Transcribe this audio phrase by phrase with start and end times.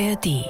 [0.00, 0.44] ARD.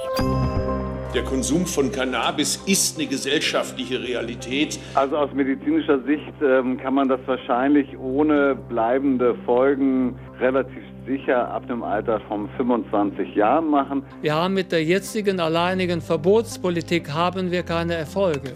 [1.15, 4.79] Der Konsum von Cannabis ist eine gesellschaftliche Realität.
[4.93, 11.67] Also aus medizinischer Sicht ähm, kann man das wahrscheinlich ohne bleibende Folgen relativ sicher ab
[11.67, 14.03] dem Alter von 25 Jahren machen.
[14.21, 18.53] Wir haben mit der jetzigen alleinigen Verbotspolitik haben wir keine Erfolge.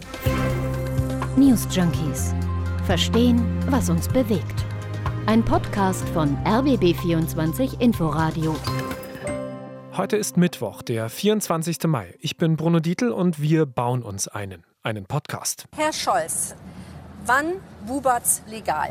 [1.35, 2.35] News Junkies.
[2.85, 4.63] Verstehen, was uns bewegt.
[5.25, 8.55] Ein Podcast von RBB24 Inforadio.
[9.95, 11.83] Heute ist Mittwoch, der 24.
[11.85, 12.15] Mai.
[12.19, 15.65] Ich bin Bruno Dietl und wir bauen uns einen, einen Podcast.
[15.75, 16.55] Herr Scholz,
[17.27, 17.53] wann
[17.85, 18.89] wubert's legal?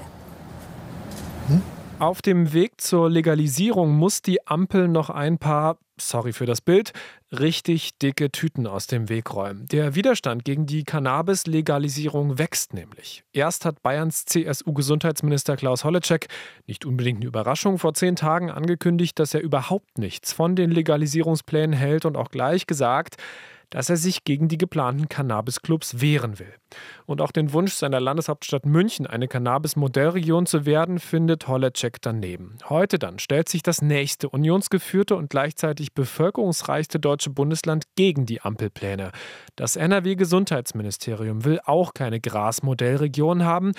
[1.49, 1.61] Hm?
[1.99, 6.93] Auf dem Weg zur Legalisierung muss die Ampel noch ein paar, sorry für das Bild,
[7.33, 9.67] richtig dicke Tüten aus dem Weg räumen.
[9.69, 13.25] Der Widerstand gegen die Cannabis-Legalisierung wächst nämlich.
[13.33, 16.29] Erst hat Bayerns CSU-Gesundheitsminister Klaus Holleczek,
[16.67, 21.73] nicht unbedingt eine Überraschung, vor zehn Tagen angekündigt, dass er überhaupt nichts von den Legalisierungsplänen
[21.75, 23.17] hält und auch gleich gesagt,
[23.73, 26.53] dass er sich gegen die geplanten Cannabis-Clubs wehren will.
[27.07, 32.59] Und auch den Wunsch seiner Landeshauptstadt München, eine Cannabis-Modellregion zu werden, findet Holleczek daneben.
[32.69, 39.11] Heute dann stellt sich das nächste unionsgeführte und gleichzeitig bevölkerungsreichste deutsche Bundesland gegen die Ampelpläne.
[39.57, 43.73] Das NRW-Gesundheitsministerium will auch keine Gras-Modellregion haben,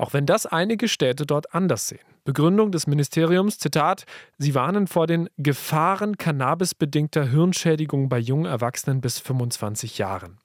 [0.00, 2.00] auch wenn das einige Städte dort anders sehen.
[2.24, 4.04] Begründung des Ministeriums, Zitat,
[4.38, 10.38] sie warnen vor den Gefahren cannabisbedingter Hirnschädigung bei jungen Erwachsenen bis 25 Jahren.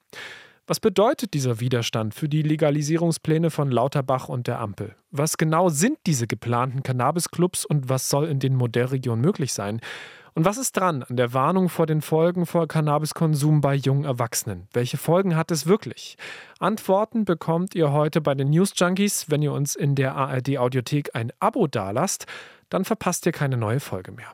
[0.66, 4.96] Was bedeutet dieser Widerstand für die Legalisierungspläne von Lauterbach und der Ampel?
[5.10, 9.80] Was genau sind diese geplanten Cannabisclubs und was soll in den Modellregionen möglich sein?
[10.36, 14.68] Und was ist dran an der Warnung vor den Folgen vor Cannabiskonsum bei jungen Erwachsenen?
[14.74, 16.18] Welche Folgen hat es wirklich?
[16.58, 19.30] Antworten bekommt ihr heute bei den News Junkies.
[19.30, 22.26] Wenn ihr uns in der ARD Audiothek ein Abo dalasst,
[22.68, 24.28] dann verpasst ihr keine neue Folge mehr.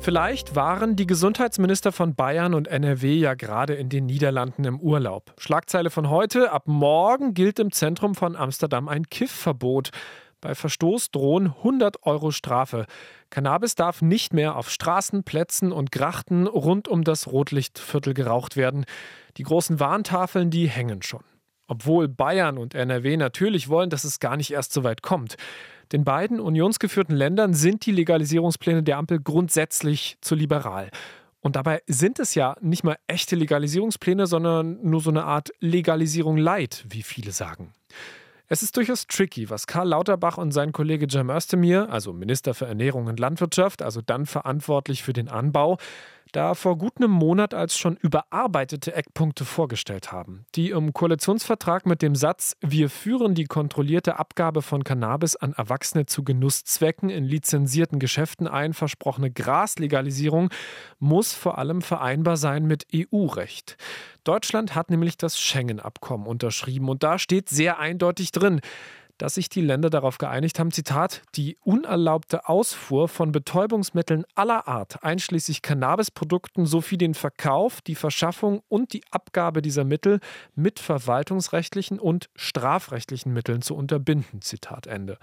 [0.00, 5.34] Vielleicht waren die Gesundheitsminister von Bayern und NRW ja gerade in den Niederlanden im Urlaub.
[5.38, 9.90] Schlagzeile von heute: Ab morgen gilt im Zentrum von Amsterdam ein Kiffverbot.
[10.40, 12.86] Bei Verstoß drohen 100 Euro Strafe.
[13.30, 18.84] Cannabis darf nicht mehr auf Straßen, Plätzen und Grachten rund um das Rotlichtviertel geraucht werden.
[19.36, 21.22] Die großen Warntafeln, die hängen schon.
[21.68, 25.36] Obwohl Bayern und NRW natürlich wollen, dass es gar nicht erst so weit kommt.
[25.92, 30.90] Den beiden unionsgeführten Ländern sind die Legalisierungspläne der Ampel grundsätzlich zu liberal.
[31.40, 36.36] Und dabei sind es ja nicht mal echte Legalisierungspläne, sondern nur so eine Art Legalisierung
[36.36, 37.72] light, wie viele sagen.
[38.52, 42.66] Es ist durchaus tricky, was Karl Lauterbach und sein Kollege Cem Özdemir, also Minister für
[42.66, 45.78] Ernährung und Landwirtschaft, also dann verantwortlich für den Anbau,
[46.32, 52.02] da vor gut einem Monat als schon überarbeitete Eckpunkte vorgestellt haben, die im Koalitionsvertrag mit
[52.02, 57.98] dem Satz Wir führen die kontrollierte Abgabe von Cannabis an Erwachsene zu Genusszwecken in lizenzierten
[57.98, 60.50] Geschäften ein versprochene Graslegalisierung
[60.98, 63.76] muss vor allem vereinbar sein mit EU-Recht.
[64.24, 68.60] Deutschland hat nämlich das Schengen-Abkommen unterschrieben und da steht sehr eindeutig drin,
[69.20, 75.04] dass sich die Länder darauf geeinigt haben, Zitat, die unerlaubte Ausfuhr von Betäubungsmitteln aller Art,
[75.04, 80.20] einschließlich Cannabisprodukten, sowie den Verkauf, die Verschaffung und die Abgabe dieser Mittel
[80.54, 84.40] mit verwaltungsrechtlichen und strafrechtlichen Mitteln zu unterbinden.
[84.40, 85.18] Zitat Ende.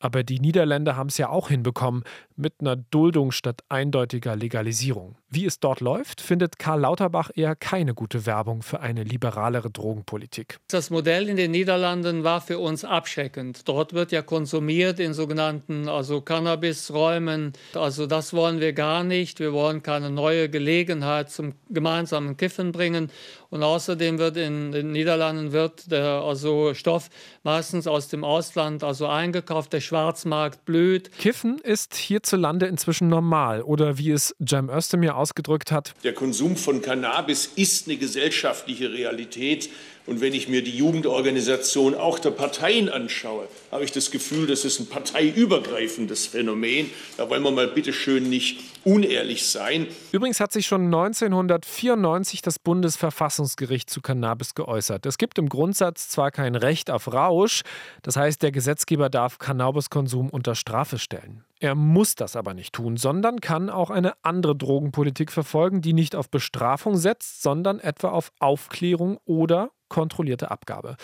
[0.00, 2.04] Aber die Niederländer haben es ja auch hinbekommen,
[2.36, 5.16] mit einer Duldung statt eindeutiger Legalisierung.
[5.28, 10.58] Wie es dort läuft, findet Karl Lauterbach eher keine gute Werbung für eine liberalere Drogenpolitik.
[10.68, 13.68] Das Modell in den Niederlanden war für uns abschreckend.
[13.68, 17.52] Dort wird ja konsumiert in sogenannten also Cannabisräumen.
[17.74, 19.40] Also das wollen wir gar nicht.
[19.40, 23.10] Wir wollen keine neue Gelegenheit zum gemeinsamen Kiffen bringen.
[23.50, 27.08] Und außerdem wird in den Niederlanden wird der also Stoff
[27.44, 29.72] meistens aus dem Ausland also eingekauft.
[29.72, 31.10] Der Schwarzmarkt blüht.
[31.18, 35.94] Kiffen ist hierzulande inzwischen normal oder wie es Cem Özdemir ausgedrückt hat.
[36.04, 39.70] Der Konsum von Cannabis ist eine gesellschaftliche Realität.
[40.08, 44.64] Und wenn ich mir die Jugendorganisation auch der Parteien anschaue, habe ich das Gefühl, das
[44.64, 46.88] ist ein parteiübergreifendes Phänomen.
[47.18, 49.86] Da wollen wir mal bitte schön nicht unehrlich sein.
[50.10, 55.04] Übrigens hat sich schon 1994 das Bundesverfassungsgericht zu Cannabis geäußert.
[55.04, 57.60] Es gibt im Grundsatz zwar kein Recht auf Rausch,
[58.00, 61.44] das heißt, der Gesetzgeber darf Cannabiskonsum unter Strafe stellen.
[61.60, 66.16] Er muss das aber nicht tun, sondern kann auch eine andere Drogenpolitik verfolgen, die nicht
[66.16, 70.96] auf Bestrafung setzt, sondern etwa auf Aufklärung oder kontrollierte Abgabe.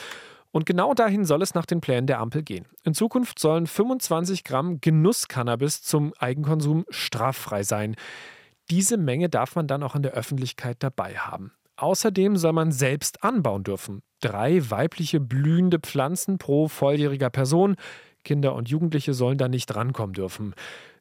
[0.54, 2.66] Und genau dahin soll es nach den Plänen der Ampel gehen.
[2.84, 7.96] In Zukunft sollen 25 Gramm Genusscannabis zum Eigenkonsum straffrei sein.
[8.70, 11.50] Diese Menge darf man dann auch in der Öffentlichkeit dabei haben.
[11.76, 14.02] Außerdem soll man selbst anbauen dürfen.
[14.20, 17.74] Drei weibliche blühende Pflanzen pro volljähriger Person.
[18.22, 20.54] Kinder und Jugendliche sollen da nicht rankommen dürfen.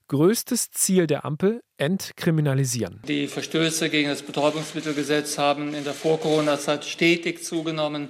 [0.08, 3.02] Größtes Ziel der Ampel, entkriminalisieren.
[3.08, 8.10] Die Verstöße gegen das Betäubungsmittelgesetz haben in der Vor-Corona-Zeit stetig zugenommen.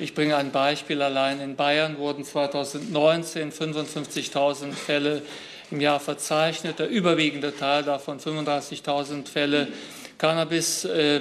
[0.00, 1.40] Ich bringe ein Beispiel allein.
[1.40, 5.22] In Bayern wurden 2019 55.000 Fälle
[5.70, 6.78] im Jahr verzeichnet.
[6.78, 9.68] Der überwiegende Teil davon, 35.000 Fälle,
[10.18, 11.20] Cannabis äh,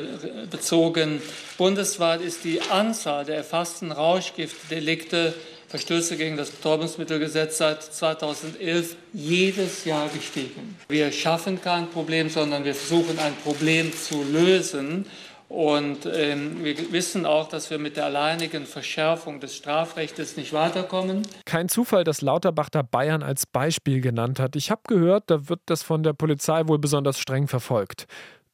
[0.49, 1.21] bezogen.
[1.57, 5.33] Bundesweit ist die Anzahl der erfassten Rauschgiftdelikte
[5.67, 10.77] Verstöße gegen das Betäubungsmittelgesetz seit 2011 jedes Jahr gestiegen.
[10.87, 15.05] Wir schaffen kein Problem, sondern wir versuchen ein Problem zu lösen.
[15.49, 21.21] Und ähm, wir wissen auch, dass wir mit der alleinigen Verschärfung des Strafrechts nicht weiterkommen.
[21.45, 24.57] Kein Zufall, dass Lauterbach da Bayern als Beispiel genannt hat.
[24.57, 28.07] Ich habe gehört, da wird das von der Polizei wohl besonders streng verfolgt.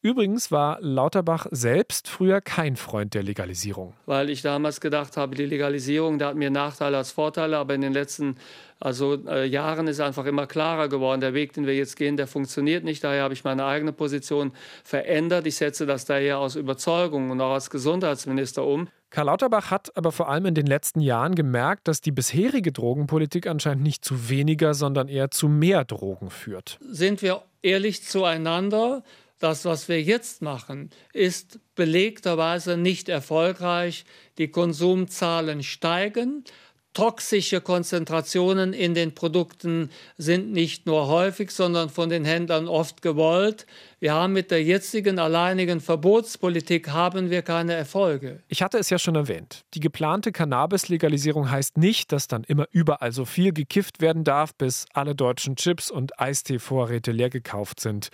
[0.03, 3.93] Übrigens war Lauterbach selbst früher kein Freund der Legalisierung.
[4.05, 7.79] Weil ich damals gedacht habe, die Legalisierung, da hat mir Nachteile als Vorteile, aber in
[7.79, 8.35] den letzten
[8.81, 12.27] also, äh, Jahren ist einfach immer klarer geworden, der Weg, den wir jetzt gehen, der
[12.27, 13.01] funktioniert nicht.
[13.01, 14.51] Daher habe ich meine eigene Position
[14.83, 15.47] verändert.
[15.47, 18.89] Ich setze das daher aus Überzeugung und auch als Gesundheitsminister um.
[19.09, 23.47] Karl Lauterbach hat aber vor allem in den letzten Jahren gemerkt, dass die bisherige Drogenpolitik
[23.47, 26.77] anscheinend nicht zu weniger, sondern eher zu mehr Drogen führt.
[26.81, 29.01] Sind wir ehrlich zueinander?
[29.43, 34.05] Das, was wir jetzt machen, ist belegterweise nicht erfolgreich.
[34.37, 36.45] Die Konsumzahlen steigen.
[36.93, 43.65] Toxische Konzentrationen in den Produkten sind nicht nur häufig, sondern von den Händlern oft gewollt.
[43.99, 48.41] Wir haben mit der jetzigen alleinigen Verbotspolitik haben wir keine Erfolge.
[48.47, 49.65] Ich hatte es ja schon erwähnt.
[49.73, 54.85] Die geplante Cannabis-Legalisierung heißt nicht, dass dann immer überall so viel gekifft werden darf, bis
[54.93, 58.09] alle deutschen Chips und Eistee-Vorräte leer gekauft sind.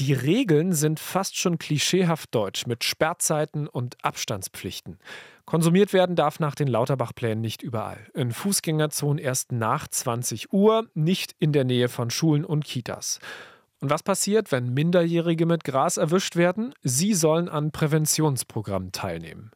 [0.00, 4.98] Die Regeln sind fast schon klischeehaft deutsch mit Sperrzeiten und Abstandspflichten.
[5.44, 8.08] Konsumiert werden darf nach den Lauterbach-Plänen nicht überall.
[8.12, 13.20] In Fußgängerzonen erst nach 20 Uhr, nicht in der Nähe von Schulen und Kitas.
[13.78, 16.74] Und was passiert, wenn Minderjährige mit Gras erwischt werden?
[16.82, 19.52] Sie sollen an Präventionsprogrammen teilnehmen.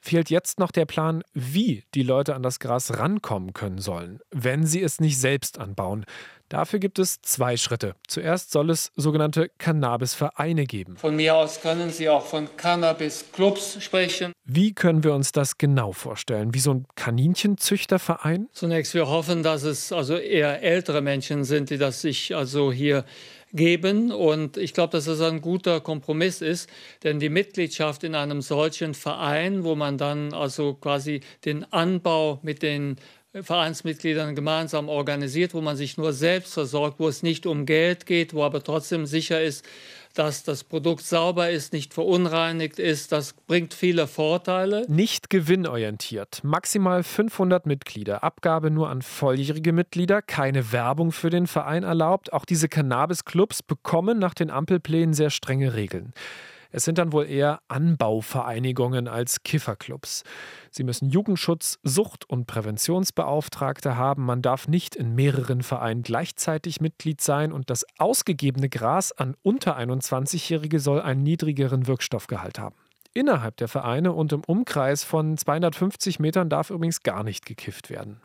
[0.00, 4.64] Fehlt jetzt noch der Plan, wie die Leute an das Gras rankommen können sollen, wenn
[4.64, 6.04] sie es nicht selbst anbauen.
[6.48, 7.94] Dafür gibt es zwei Schritte.
[8.06, 10.96] Zuerst soll es sogenannte Cannabis-Vereine geben.
[10.96, 14.32] Von mir aus können Sie auch von Cannabis-Clubs sprechen.
[14.44, 16.54] Wie können wir uns das genau vorstellen?
[16.54, 18.48] Wie so ein Kaninchenzüchterverein?
[18.52, 23.04] Zunächst, wir hoffen, dass es also eher ältere Menschen sind, die das sich also hier
[23.52, 24.10] geben.
[24.10, 26.68] Und ich glaube, dass das ein guter Kompromiss ist,
[27.02, 32.62] denn die Mitgliedschaft in einem solchen Verein, wo man dann also quasi den Anbau mit
[32.62, 32.96] den
[33.34, 38.32] Vereinsmitgliedern gemeinsam organisiert, wo man sich nur selbst versorgt, wo es nicht um Geld geht,
[38.32, 39.66] wo aber trotzdem sicher ist,
[40.14, 43.12] dass das Produkt sauber ist, nicht verunreinigt ist.
[43.12, 44.86] Das bringt viele Vorteile.
[44.88, 46.42] Nicht gewinnorientiert.
[46.42, 48.24] Maximal 500 Mitglieder.
[48.24, 50.22] Abgabe nur an volljährige Mitglieder.
[50.22, 52.32] Keine Werbung für den Verein erlaubt.
[52.32, 56.14] Auch diese Cannabis-Clubs bekommen nach den Ampelplänen sehr strenge Regeln.
[56.70, 60.22] Es sind dann wohl eher Anbauvereinigungen als Kifferclubs.
[60.70, 64.24] Sie müssen Jugendschutz, Sucht- und Präventionsbeauftragte haben.
[64.24, 69.78] Man darf nicht in mehreren Vereinen gleichzeitig Mitglied sein und das ausgegebene Gras an unter
[69.78, 72.76] 21-Jährige soll einen niedrigeren Wirkstoffgehalt haben.
[73.14, 78.20] Innerhalb der Vereine und im Umkreis von 250 Metern darf übrigens gar nicht gekifft werden.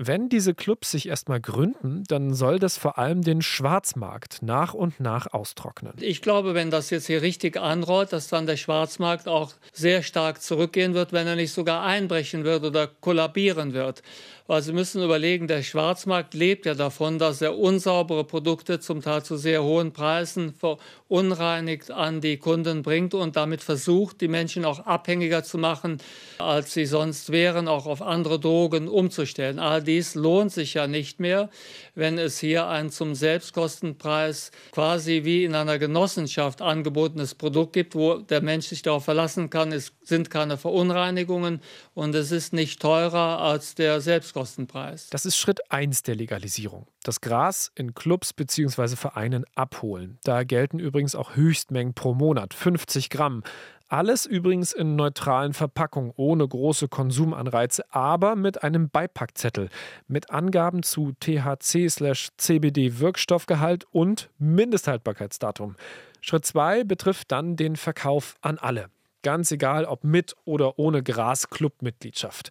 [0.00, 5.00] Wenn diese Clubs sich erstmal gründen, dann soll das vor allem den Schwarzmarkt nach und
[5.00, 5.94] nach austrocknen.
[5.98, 10.40] Ich glaube, wenn das jetzt hier richtig anrollt, dass dann der Schwarzmarkt auch sehr stark
[10.40, 14.04] zurückgehen wird, wenn er nicht sogar einbrechen wird oder kollabieren wird.
[14.48, 19.22] Weil Sie müssen überlegen, der Schwarzmarkt lebt ja davon, dass er unsaubere Produkte zum Teil
[19.22, 24.78] zu sehr hohen Preisen verunreinigt an die Kunden bringt und damit versucht, die Menschen auch
[24.86, 25.98] abhängiger zu machen,
[26.38, 29.58] als sie sonst wären, auch auf andere Drogen umzustellen.
[29.58, 31.50] All dies lohnt sich ja nicht mehr,
[31.94, 38.18] wenn es hier ein zum Selbstkostenpreis quasi wie in einer Genossenschaft angebotenes Produkt gibt, wo
[38.18, 41.60] der Mensch sich darauf verlassen kann, es sind keine Verunreinigungen
[41.94, 45.08] und es ist nicht teurer als der Selbstkostenpreis.
[45.10, 46.86] Das ist Schritt 1 der Legalisierung.
[47.02, 48.96] Das Gras in Clubs bzw.
[48.96, 50.18] Vereinen abholen.
[50.24, 53.42] Da gelten übrigens auch Höchstmengen pro Monat, 50 Gramm.
[53.90, 59.70] Alles übrigens in neutralen Verpackungen, ohne große Konsumanreize, aber mit einem Beipackzettel
[60.06, 65.76] mit Angaben zu THC-CBD-Wirkstoffgehalt und Mindesthaltbarkeitsdatum.
[66.20, 68.90] Schritt 2 betrifft dann den Verkauf an alle.
[69.22, 72.50] Ganz egal, ob mit oder ohne Gras-Club-Mitgliedschaft.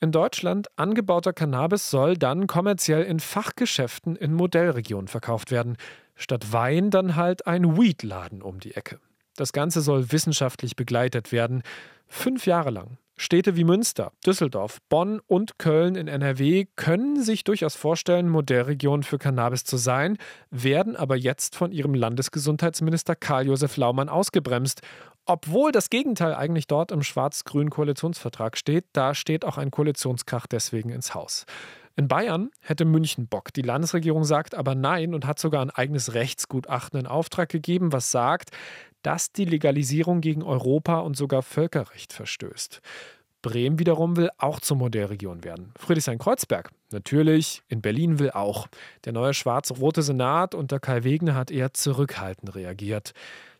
[0.00, 5.76] In Deutschland angebauter Cannabis soll dann kommerziell in Fachgeschäften in Modellregionen verkauft werden.
[6.16, 8.98] Statt Wein dann halt ein Weed-Laden um die Ecke.
[9.36, 11.62] Das Ganze soll wissenschaftlich begleitet werden.
[12.08, 12.98] Fünf Jahre lang.
[13.16, 19.18] Städte wie Münster, Düsseldorf, Bonn und Köln in NRW können sich durchaus vorstellen, Modellregionen für
[19.18, 20.18] Cannabis zu sein,
[20.50, 24.80] werden aber jetzt von ihrem Landesgesundheitsminister Karl-Josef Laumann ausgebremst.
[25.24, 30.90] Obwohl das Gegenteil eigentlich dort im schwarz-grünen Koalitionsvertrag steht, da steht auch ein Koalitionskrach deswegen
[30.90, 31.46] ins Haus.
[31.94, 33.52] In Bayern hätte München Bock.
[33.52, 38.10] Die Landesregierung sagt aber nein und hat sogar ein eigenes Rechtsgutachten in Auftrag gegeben, was
[38.10, 38.50] sagt,
[39.02, 42.80] dass die Legalisierung gegen Europa und sogar Völkerrecht verstößt.
[43.42, 45.74] Bremen wiederum will auch zur Modellregion werden.
[45.76, 48.68] Friedrichshain-Kreuzberg, natürlich, in Berlin will auch.
[49.04, 53.12] Der neue schwarz-rote Senat unter Kai Wegner hat eher zurückhaltend reagiert.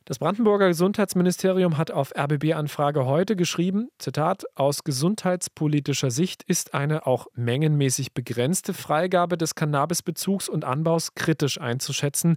[0.04, 7.28] Das Brandenburger Gesundheitsministerium hat auf RBB-Anfrage heute geschrieben, Zitat, aus gesundheitspolitischer Sicht ist eine auch
[7.34, 12.34] mengenmäßig begrenzte Freigabe des Cannabisbezugs und Anbaus kritisch einzuschätzen,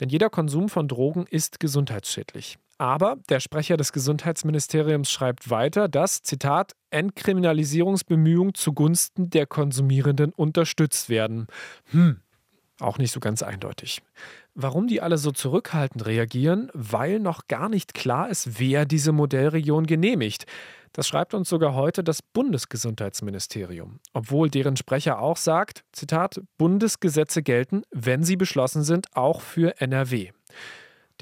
[0.00, 2.56] denn jeder Konsum von Drogen ist gesundheitsschädlich.
[2.78, 11.46] Aber der Sprecher des Gesundheitsministeriums schreibt weiter, dass, Zitat, Entkriminalisierungsbemühungen zugunsten der Konsumierenden unterstützt werden.
[11.90, 12.22] Hm,
[12.82, 14.02] auch nicht so ganz eindeutig.
[14.54, 16.70] Warum die alle so zurückhaltend reagieren?
[16.74, 20.46] Weil noch gar nicht klar ist, wer diese Modellregion genehmigt.
[20.92, 27.82] Das schreibt uns sogar heute das Bundesgesundheitsministerium, obwohl deren Sprecher auch sagt, Zitat, Bundesgesetze gelten,
[27.90, 30.32] wenn sie beschlossen sind, auch für NRW.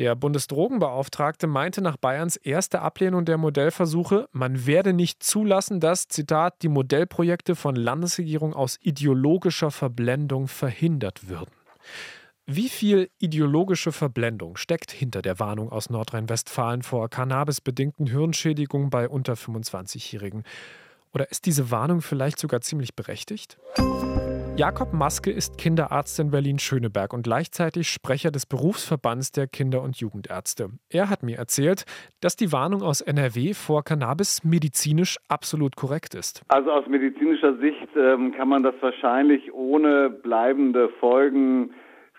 [0.00, 6.62] Der Bundesdrogenbeauftragte meinte nach Bayerns erster Ablehnung der Modellversuche, man werde nicht zulassen, dass, Zitat,
[6.62, 11.50] die Modellprojekte von Landesregierung aus ideologischer Verblendung verhindert würden.
[12.46, 19.34] Wie viel ideologische Verblendung steckt hinter der Warnung aus Nordrhein-Westfalen vor cannabisbedingten Hirnschädigungen bei unter
[19.34, 20.44] 25-Jährigen?
[21.12, 23.58] Oder ist diese Warnung vielleicht sogar ziemlich berechtigt?
[24.60, 30.68] Jakob Maske ist Kinderarzt in Berlin-Schöneberg und gleichzeitig Sprecher des Berufsverbands der Kinder- und Jugendärzte.
[30.90, 31.86] Er hat mir erzählt,
[32.20, 36.42] dass die Warnung aus NRW vor Cannabis medizinisch absolut korrekt ist.
[36.48, 41.70] Also aus medizinischer Sicht ähm, kann man das wahrscheinlich ohne bleibende Folgen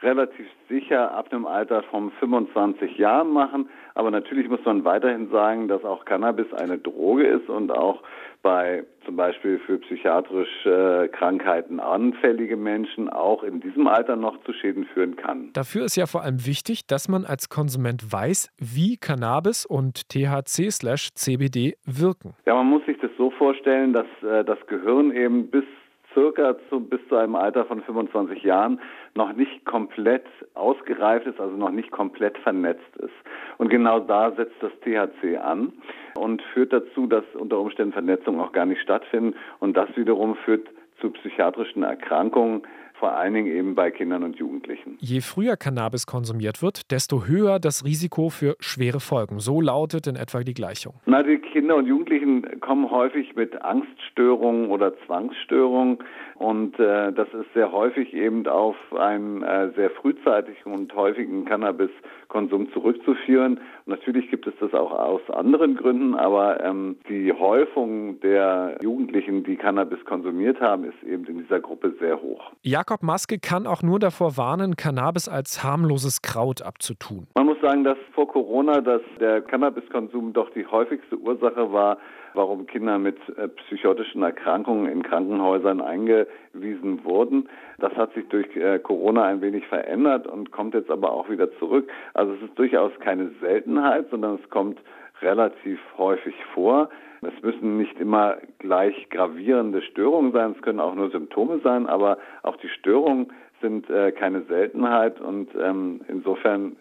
[0.02, 3.70] relativ sicher ab einem Alter von 25 Jahren machen.
[3.96, 8.02] Aber natürlich muss man weiterhin sagen, dass auch Cannabis eine Droge ist und auch
[8.42, 14.86] bei zum Beispiel für psychiatrische Krankheiten anfällige Menschen auch in diesem Alter noch zu Schäden
[14.86, 15.52] führen kann.
[15.54, 21.76] Dafür ist ja vor allem wichtig, dass man als Konsument weiß, wie Cannabis und THC/CBD
[21.86, 22.36] wirken.
[22.46, 25.66] Ja, man muss sich das so vorstellen, dass äh, das Gehirn eben bis
[26.14, 28.80] circa zu, bis zu einem Alter von 25 Jahren
[29.16, 33.14] noch nicht komplett ausgereift ist, also noch nicht komplett vernetzt ist.
[33.58, 35.74] Und genau da setzt das THC an
[36.16, 39.36] und führt dazu, dass unter Umständen Vernetzungen auch gar nicht stattfinden.
[39.60, 40.68] Und das wiederum führt
[41.00, 42.64] zu psychiatrischen Erkrankungen,
[43.02, 44.96] vor allen Dingen eben bei Kindern und Jugendlichen.
[45.00, 49.40] Je früher Cannabis konsumiert wird, desto höher das Risiko für schwere Folgen.
[49.40, 50.94] So lautet in etwa die Gleichung.
[51.08, 55.98] Na, die Kinder und Jugendlichen kommen häufig mit Angststörungen oder Zwangsstörungen
[56.42, 62.72] und äh, das ist sehr häufig eben auf einen äh, sehr frühzeitigen und häufigen Cannabiskonsum
[62.74, 63.60] zurückzuführen.
[63.86, 69.44] Und natürlich gibt es das auch aus anderen Gründen, aber ähm, die Häufung der Jugendlichen,
[69.44, 72.52] die Cannabis konsumiert haben, ist eben in dieser Gruppe sehr hoch.
[72.64, 77.28] Jakob Maske kann auch nur davor warnen, Cannabis als harmloses Kraut abzutun.
[77.36, 81.98] Man muss sagen, dass vor Corona dass der Cannabiskonsum doch die häufigste Ursache war,
[82.34, 87.50] warum Kinder mit äh, psychotischen Erkrankungen in Krankenhäusern eingewiesen wurden.
[87.80, 91.52] Das hat sich durch äh, Corona ein wenig verändert und kommt jetzt aber auch wieder
[91.60, 91.90] zurück.
[92.14, 94.80] Also es ist durchaus keine Seltenheit, sondern es kommt
[95.22, 96.90] relativ häufig vor.
[97.22, 102.18] Es müssen nicht immer gleich gravierende Störungen sein, es können auch nur Symptome sein, aber
[102.42, 106.76] auch die Störungen sind äh, keine Seltenheit und ähm, insofern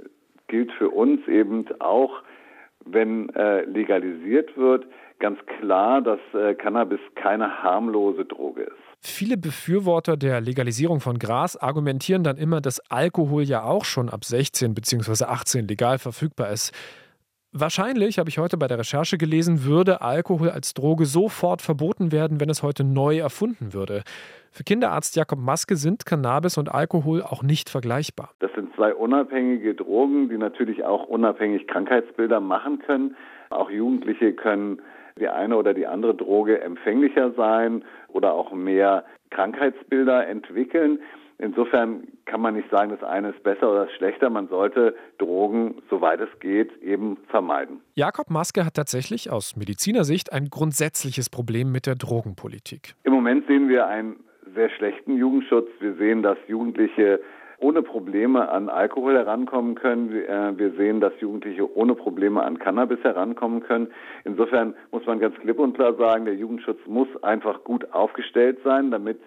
[0.49, 2.23] gilt für uns eben auch,
[2.87, 4.87] wenn äh, legalisiert wird,
[5.19, 8.73] ganz klar, dass äh, Cannabis keine harmlose Droge ist.
[9.03, 14.25] Viele Befürworter der Legalisierung von Gras argumentieren dann immer, dass Alkohol ja auch schon ab
[14.25, 15.25] 16 bzw.
[15.25, 16.73] 18 legal verfügbar ist.
[17.53, 22.41] Wahrscheinlich, habe ich heute bei der Recherche gelesen, würde Alkohol als Droge sofort verboten werden,
[22.41, 24.05] wenn es heute neu erfunden würde.
[24.53, 28.31] Für Kinderarzt Jakob Maske sind Cannabis und Alkohol auch nicht vergleichbar.
[28.39, 33.17] Das sind zwei unabhängige Drogen, die natürlich auch unabhängig Krankheitsbilder machen können.
[33.51, 34.81] Auch Jugendliche können
[35.19, 41.01] die eine oder die andere Droge empfänglicher sein oder auch mehr Krankheitsbilder entwickeln.
[41.43, 44.29] Insofern kann man nicht sagen, das eine ist besser oder schlechter.
[44.29, 47.81] Man sollte Drogen, soweit es geht, eben vermeiden.
[47.95, 52.95] Jakob Maske hat tatsächlich aus Medizinersicht ein grundsätzliches Problem mit der Drogenpolitik.
[53.05, 54.17] Im Moment sehen wir einen
[54.55, 55.69] sehr schlechten Jugendschutz.
[55.81, 57.21] Wir sehen, dass Jugendliche
[57.59, 60.13] ohne Probleme an Alkohol herankommen können.
[60.13, 63.89] Äh, wir sehen, dass Jugendliche ohne Probleme an Cannabis herankommen können.
[64.25, 68.91] Insofern muss man ganz klipp und klar sagen, der Jugendschutz muss einfach gut aufgestellt sein,
[68.91, 69.21] damit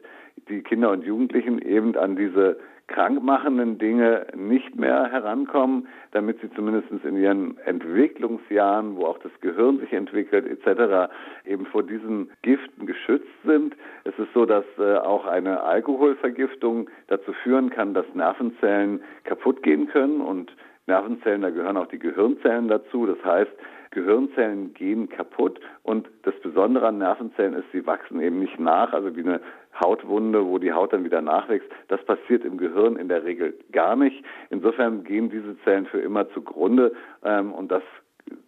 [0.50, 2.58] die Kinder und Jugendlichen eben an diese
[2.88, 9.80] krankmachenden Dinge nicht mehr herankommen, damit sie zumindest in ihren Entwicklungsjahren, wo auch das Gehirn
[9.80, 11.12] sich entwickelt etc.,
[11.46, 13.76] eben vor diesen Giften geschützt sind.
[14.04, 19.88] Es ist so, dass äh, auch eine Alkoholvergiftung dazu führen kann, dass Nervenzellen kaputt gehen
[19.88, 20.54] können und
[20.86, 23.06] Nervenzellen, da gehören auch die Gehirnzellen dazu.
[23.06, 23.52] Das heißt,
[23.94, 29.16] Gehirnzellen gehen kaputt und das Besondere an Nervenzellen ist, sie wachsen eben nicht nach, also
[29.16, 29.40] wie eine
[29.84, 31.68] Hautwunde, wo die Haut dann wieder nachwächst.
[31.88, 34.24] Das passiert im Gehirn in der Regel gar nicht.
[34.50, 37.84] Insofern gehen diese Zellen für immer zugrunde ähm, und das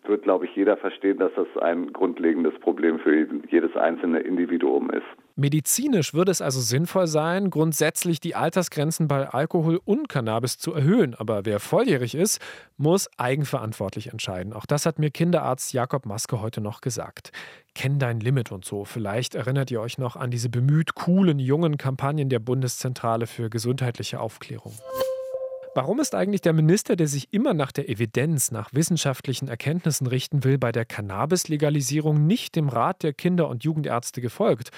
[0.08, 5.06] wird, glaube ich, jeder verstehen, dass das ein grundlegendes Problem für jedes einzelne Individuum ist.
[5.38, 11.14] Medizinisch würde es also sinnvoll sein, grundsätzlich die Altersgrenzen bei Alkohol und Cannabis zu erhöhen.
[11.14, 12.40] Aber wer volljährig ist,
[12.78, 14.54] muss eigenverantwortlich entscheiden.
[14.54, 17.32] Auch das hat mir Kinderarzt Jakob Maske heute noch gesagt.
[17.74, 18.86] Kenn dein Limit und so.
[18.86, 24.22] Vielleicht erinnert ihr euch noch an diese bemüht coolen jungen Kampagnen der Bundeszentrale für gesundheitliche
[24.22, 24.72] Aufklärung.
[25.76, 30.46] Warum ist eigentlich der Minister, der sich immer nach der Evidenz, nach wissenschaftlichen Erkenntnissen richten
[30.46, 34.72] will, bei der Cannabis-Legalisierung nicht dem Rat der Kinder- und Jugendärzte gefolgt?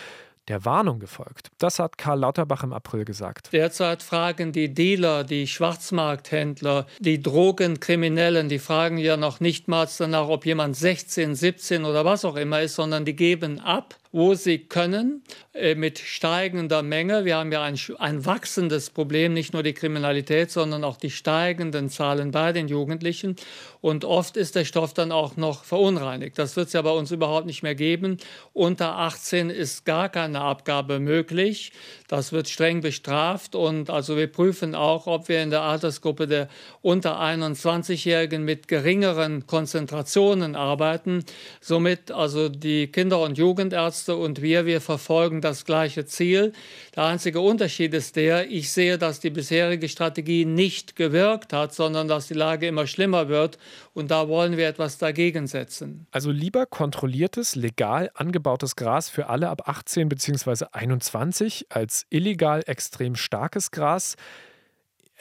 [0.47, 1.49] der Warnung gefolgt.
[1.57, 3.49] Das hat Karl Lauterbach im April gesagt.
[3.51, 10.29] Derzeit fragen die Dealer, die Schwarzmarkthändler, die Drogenkriminellen, die fragen ja noch nicht mal danach,
[10.29, 14.59] ob jemand 16, 17 oder was auch immer ist, sondern die geben ab wo sie
[14.59, 15.23] können,
[15.53, 17.25] äh, mit steigender Menge.
[17.25, 21.89] Wir haben ja ein, ein wachsendes Problem, nicht nur die Kriminalität, sondern auch die steigenden
[21.89, 23.35] Zahlen bei den Jugendlichen.
[23.81, 26.37] Und oft ist der Stoff dann auch noch verunreinigt.
[26.37, 28.17] Das wird es ja bei uns überhaupt nicht mehr geben.
[28.53, 31.71] Unter 18 ist gar keine Abgabe möglich.
[32.07, 33.55] Das wird streng bestraft.
[33.55, 36.49] Und also wir prüfen auch, ob wir in der Altersgruppe der
[36.81, 41.23] unter 21-Jährigen mit geringeren Konzentrationen arbeiten.
[41.61, 46.53] Somit also die Kinder- und Jugendärzte Ärzte und wir, wir verfolgen das gleiche Ziel.
[46.95, 52.07] Der einzige Unterschied ist der, ich sehe, dass die bisherige Strategie nicht gewirkt hat, sondern
[52.07, 53.57] dass die Lage immer schlimmer wird
[53.93, 56.07] und da wollen wir etwas dagegen setzen.
[56.11, 60.65] Also lieber kontrolliertes, legal angebautes Gras für alle ab 18 bzw.
[60.71, 64.15] 21 als illegal extrem starkes Gras.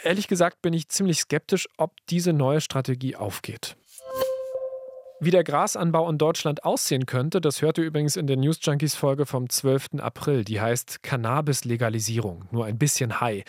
[0.02, 3.76] Ehrlich gesagt bin ich ziemlich skeptisch, ob diese neue Strategie aufgeht.
[5.18, 8.94] Wie der Grasanbau in Deutschland aussehen könnte, das hört ihr übrigens in der News Junkies
[8.94, 9.98] Folge vom 12.
[9.98, 10.44] April.
[10.44, 12.44] Die heißt Cannabis-Legalisierung.
[12.50, 13.42] Nur ein bisschen high.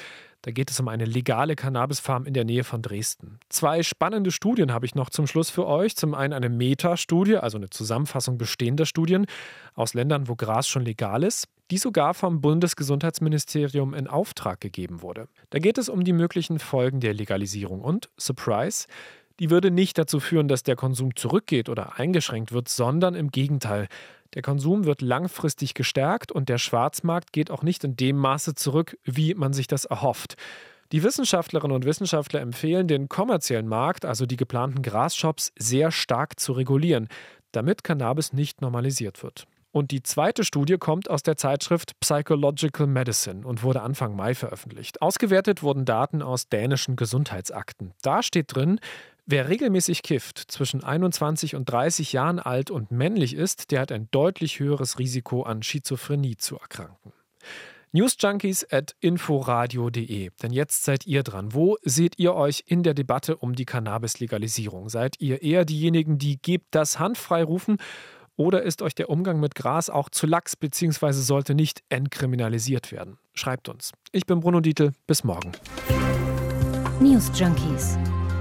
[0.43, 3.41] Da geht es um eine legale Cannabisfarm in der Nähe von Dresden.
[3.49, 5.97] Zwei spannende Studien habe ich noch zum Schluss für euch.
[5.97, 9.25] Zum einen eine Metastudie, also eine Zusammenfassung bestehender Studien
[9.73, 15.27] aus Ländern, wo Gras schon legal ist, die sogar vom Bundesgesundheitsministerium in Auftrag gegeben wurde.
[15.49, 18.87] Da geht es um die möglichen Folgen der Legalisierung und, Surprise,
[19.39, 23.87] die würde nicht dazu führen, dass der Konsum zurückgeht oder eingeschränkt wird, sondern im Gegenteil.
[24.33, 28.97] Der Konsum wird langfristig gestärkt und der Schwarzmarkt geht auch nicht in dem Maße zurück,
[29.03, 30.35] wie man sich das erhofft.
[30.91, 36.53] Die Wissenschaftlerinnen und Wissenschaftler empfehlen, den kommerziellen Markt, also die geplanten Grasshops, sehr stark zu
[36.53, 37.09] regulieren,
[37.51, 39.47] damit Cannabis nicht normalisiert wird.
[39.71, 45.01] Und die zweite Studie kommt aus der Zeitschrift Psychological Medicine und wurde Anfang Mai veröffentlicht.
[45.01, 47.93] Ausgewertet wurden Daten aus dänischen Gesundheitsakten.
[48.01, 48.79] Da steht drin,
[49.29, 54.07] Wer regelmäßig kifft, zwischen 21 und 30 Jahren alt und männlich ist, der hat ein
[54.11, 57.11] deutlich höheres Risiko an Schizophrenie zu erkranken.
[57.91, 60.29] Newsjunkies at inforadio.de.
[60.41, 61.53] Denn jetzt seid ihr dran.
[61.53, 64.87] Wo seht ihr euch in der Debatte um die Cannabis-Legalisierung?
[64.87, 67.77] Seid ihr eher diejenigen, die gebt das handfrei rufen?
[68.37, 71.11] Oder ist euch der Umgang mit Gras auch zu lax bzw.
[71.11, 73.17] sollte nicht entkriminalisiert werden?
[73.33, 73.91] Schreibt uns.
[74.13, 74.93] Ich bin Bruno Dietl.
[75.05, 75.51] Bis morgen.
[77.01, 77.97] News Junkies.